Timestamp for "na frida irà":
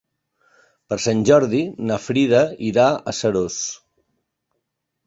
1.91-2.87